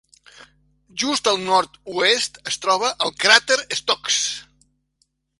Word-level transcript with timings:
Just 1.01 1.27
al 1.31 1.35
nord-oest 1.41 2.39
es 2.51 2.57
troba 2.63 2.89
el 3.07 3.13
cràter 3.25 3.59
Stokes. 3.81 4.17